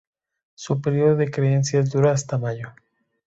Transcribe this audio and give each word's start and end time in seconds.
Su 0.55 0.81
período 0.81 1.15
de 1.17 1.29
crecidas 1.29 1.91
dura 1.91 2.11
hasta 2.13 2.39
mayo. 2.39 2.69